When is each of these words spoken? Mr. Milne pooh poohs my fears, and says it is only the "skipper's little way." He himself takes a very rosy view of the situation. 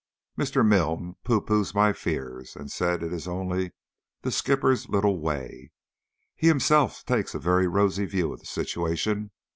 Mr. 0.35 0.65
Milne 0.67 1.15
pooh 1.23 1.41
poohs 1.41 1.75
my 1.75 1.93
fears, 1.93 2.55
and 2.55 2.71
says 2.71 3.03
it 3.03 3.13
is 3.13 3.27
only 3.27 3.71
the 4.23 4.31
"skipper's 4.31 4.89
little 4.89 5.19
way." 5.19 5.69
He 6.35 6.47
himself 6.47 7.05
takes 7.05 7.35
a 7.35 7.39
very 7.39 7.67
rosy 7.67 8.07
view 8.07 8.33
of 8.33 8.39
the 8.39 8.47
situation. 8.47 9.29